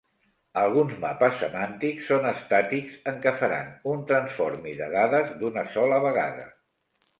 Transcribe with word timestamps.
Alguns 0.59 0.95
mapes 1.03 1.35
semàntics 1.41 2.07
són 2.13 2.25
estàtics 2.31 2.97
en 3.13 3.21
què 3.27 3.35
faran 3.43 3.71
un 3.93 4.03
Transformi 4.13 4.75
de 4.83 4.91
dades 4.97 5.33
d'una 5.45 5.69
sola 5.79 6.03
vegada. 6.11 6.51